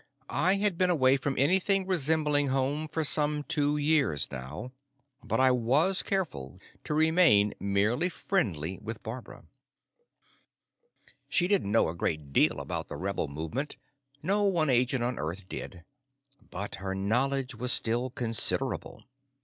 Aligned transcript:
I 0.33 0.55
had 0.55 0.79
been 0.79 0.89
away 0.89 1.15
from 1.15 1.35
anything 1.37 1.85
resembling 1.85 2.47
home 2.47 2.87
for 2.87 3.03
some 3.03 3.43
two 3.43 3.77
years 3.77 4.27
now. 4.31 4.71
But 5.23 5.39
I 5.39 5.51
was 5.51 6.01
careful 6.01 6.59
to 6.85 6.95
remain 6.95 7.53
merely 7.59 8.09
friendly 8.09 8.79
with 8.81 9.03
Barbara. 9.03 9.45
She 11.29 11.47
didn't 11.47 11.71
know 11.71 11.87
a 11.87 11.93
great 11.93 12.33
deal 12.33 12.59
about 12.59 12.87
the 12.87 12.97
rebel 12.97 13.27
movement 13.27 13.75
no 14.23 14.45
one 14.45 14.71
agent 14.71 15.03
on 15.03 15.19
Earth 15.19 15.43
did 15.47 15.83
but 16.49 16.73
her 16.81 16.95
knowledge 16.95 17.53
was 17.53 17.71
still 17.71 18.09
considerable. 18.09 19.03